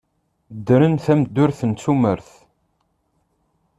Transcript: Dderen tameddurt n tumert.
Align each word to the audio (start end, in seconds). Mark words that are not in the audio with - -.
Dderen 0.57 0.95
tameddurt 1.03 1.61
n 1.69 1.71
tumert. 1.81 2.29